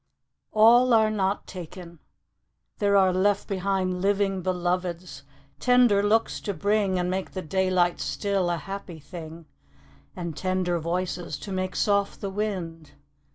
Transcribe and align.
A 0.55 0.59
LL 0.59 0.95
are 0.95 1.11
not 1.11 1.45
taken! 1.45 1.99
there 2.79 2.95
are 2.97 3.13
left 3.13 3.47
behind 3.47 4.01
Living 4.01 4.41
Beloveds, 4.41 5.21
tender 5.59 6.01
looks 6.01 6.39
to 6.41 6.55
bring, 6.55 6.97
And 6.97 7.07
make 7.07 7.33
the 7.33 7.43
daylight 7.43 7.99
still 7.99 8.49
a 8.49 8.57
happy 8.57 8.99
thing, 8.99 9.45
And 10.15 10.35
tender 10.35 10.79
voices, 10.79 11.37
to 11.37 11.51
make 11.51 11.75
soft 11.75 12.19
the 12.19 12.31
wind. 12.31 12.93